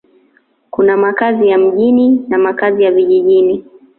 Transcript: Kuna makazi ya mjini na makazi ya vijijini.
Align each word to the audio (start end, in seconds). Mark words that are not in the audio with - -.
Kuna 0.69 0.97
makazi 0.97 1.47
ya 1.47 1.57
mjini 1.57 2.25
na 2.27 2.37
makazi 2.37 2.83
ya 2.83 2.91
vijijini. 2.91 3.65